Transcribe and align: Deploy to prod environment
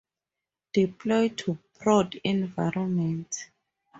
Deploy 0.73 1.29
to 1.29 1.59
prod 1.77 2.19
environment 2.23 3.51